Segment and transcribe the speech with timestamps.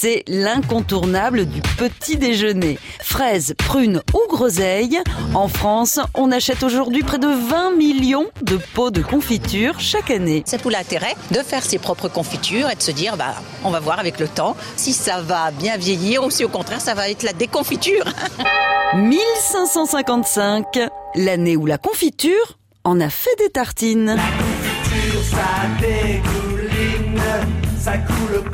[0.00, 2.78] c'est l'incontournable du petit déjeuner.
[3.02, 4.98] Fraises, prunes ou groseilles.
[5.34, 10.42] En France, on achète aujourd'hui près de 20 millions de pots de confiture chaque année.
[10.46, 13.80] C'est tout l'intérêt de faire ses propres confitures et de se dire, bah, on va
[13.80, 17.10] voir avec le temps si ça va bien vieillir ou si au contraire ça va
[17.10, 18.04] être la déconfiture.
[18.94, 20.78] 1555,
[21.14, 24.16] l'année où la confiture en a fait des tartines.
[24.16, 27.20] Confiture, ça dégouline,
[27.78, 28.50] ça coule.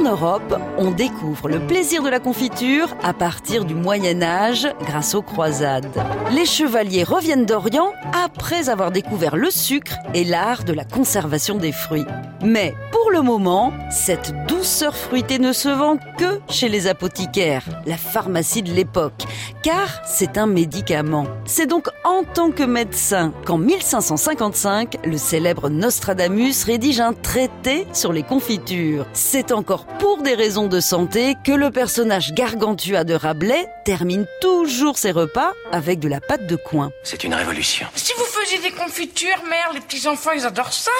[0.00, 5.14] En Europe, on découvre le plaisir de la confiture à partir du Moyen Âge grâce
[5.14, 5.90] aux croisades.
[6.30, 7.92] Les chevaliers reviennent d'Orient
[8.24, 12.06] après avoir découvert le sucre et l'art de la conservation des fruits.
[12.42, 12.74] Mais
[13.10, 18.72] le moment, cette douceur fruitée ne se vend que chez les apothicaires, la pharmacie de
[18.72, 19.24] l'époque,
[19.62, 21.26] car c'est un médicament.
[21.44, 28.12] C'est donc en tant que médecin qu'en 1555, le célèbre Nostradamus rédige un traité sur
[28.12, 29.06] les confitures.
[29.12, 34.98] C'est encore pour des raisons de santé que le personnage gargantua de Rabelais termine toujours
[34.98, 36.92] ses repas avec de la pâte de coin.
[37.02, 37.86] C'est une révolution.
[37.94, 40.90] Si vous faisiez des confitures, mère, les petits enfants, ils adorent ça.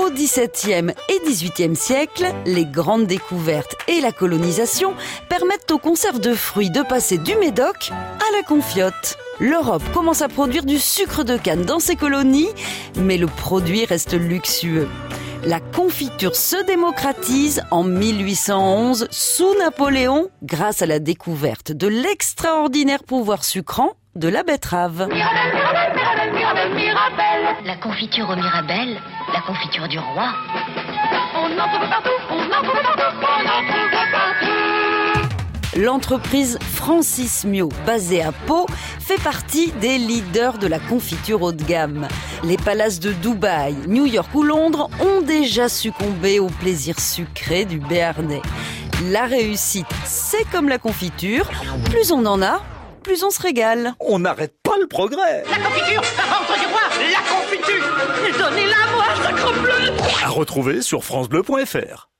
[0.00, 4.94] Au XVIIe et XVIIIe siècle, les grandes découvertes et la colonisation
[5.28, 9.18] permettent aux conserves de fruits de passer du médoc à la confiote.
[9.40, 12.48] L'Europe commence à produire du sucre de canne dans ses colonies,
[12.96, 14.88] mais le produit reste luxueux.
[15.44, 23.44] La confiture se démocratise en 1811 sous Napoléon grâce à la découverte de l'extraordinaire pouvoir
[23.44, 25.08] sucrant de la betterave.
[27.64, 28.98] La confiture au Mirabelle,
[29.32, 30.32] la confiture du roi.
[35.76, 38.66] L'entreprise Francis Mio, basée à Pau,
[38.98, 42.08] fait partie des leaders de la confiture haut de gamme.
[42.42, 47.78] Les palaces de Dubaï, New York ou Londres ont déjà succombé au plaisir sucré du
[47.78, 48.42] béarnais.
[49.10, 51.48] La réussite, c'est comme la confiture,
[51.90, 52.62] plus on en a,
[53.00, 53.94] plus on se régale.
[54.00, 55.44] On n'arrête pas le progrès.
[55.50, 56.80] La confiture, la ventre du roi,
[57.12, 58.38] la confiture.
[58.38, 59.92] Donnez-la moi, sacre bleu.
[60.24, 62.10] À retrouver sur francebleu.fr.